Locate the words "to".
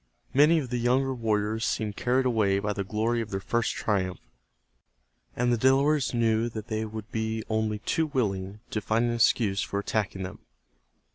8.71-8.81